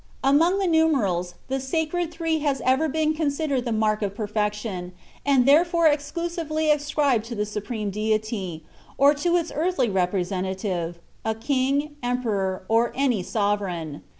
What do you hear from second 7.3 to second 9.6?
the Supreme Deity, or to its